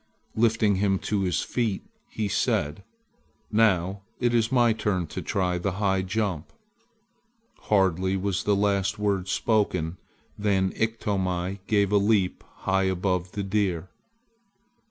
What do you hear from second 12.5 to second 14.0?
high above the deer.